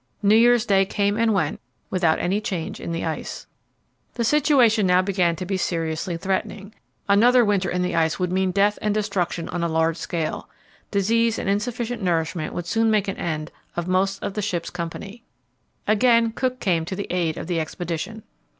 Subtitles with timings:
[0.23, 1.59] New Year's Day came and went
[1.91, 3.45] without any change in the ice.
[4.15, 6.73] The situation now began to be seriously threatening.
[7.07, 10.49] Another winter in the ice would mean death and destruction on a large scale.
[10.89, 15.23] Disease and insufficient nourishment would soon make an end of most of the ship's company.
[15.87, 18.23] Again Cook came to the aid of the expedition.